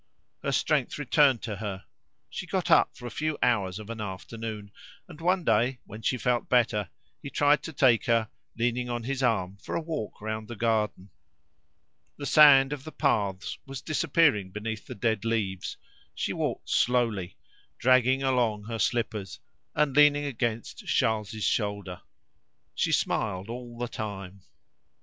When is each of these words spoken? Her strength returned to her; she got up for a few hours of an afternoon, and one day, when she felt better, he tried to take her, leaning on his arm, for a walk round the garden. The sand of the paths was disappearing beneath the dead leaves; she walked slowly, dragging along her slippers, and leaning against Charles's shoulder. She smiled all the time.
Her 0.41 0.51
strength 0.51 0.97
returned 0.97 1.43
to 1.43 1.57
her; 1.57 1.83
she 2.27 2.47
got 2.47 2.71
up 2.71 2.97
for 2.97 3.05
a 3.05 3.11
few 3.11 3.37
hours 3.43 3.77
of 3.77 3.91
an 3.91 4.01
afternoon, 4.01 4.71
and 5.07 5.21
one 5.21 5.43
day, 5.43 5.79
when 5.85 6.01
she 6.01 6.17
felt 6.17 6.49
better, 6.49 6.89
he 7.21 7.29
tried 7.29 7.61
to 7.61 7.71
take 7.71 8.05
her, 8.07 8.27
leaning 8.57 8.89
on 8.89 9.03
his 9.03 9.21
arm, 9.21 9.57
for 9.61 9.75
a 9.75 9.79
walk 9.79 10.19
round 10.19 10.47
the 10.47 10.55
garden. 10.55 11.11
The 12.17 12.25
sand 12.25 12.73
of 12.73 12.83
the 12.83 12.91
paths 12.91 13.59
was 13.67 13.83
disappearing 13.83 14.49
beneath 14.49 14.87
the 14.87 14.95
dead 14.95 15.23
leaves; 15.23 15.77
she 16.15 16.33
walked 16.33 16.71
slowly, 16.71 17.37
dragging 17.77 18.23
along 18.23 18.63
her 18.63 18.79
slippers, 18.79 19.39
and 19.75 19.95
leaning 19.95 20.25
against 20.25 20.87
Charles's 20.87 21.43
shoulder. 21.43 22.01
She 22.73 22.91
smiled 22.91 23.49
all 23.51 23.77
the 23.77 23.87
time. 23.87 24.41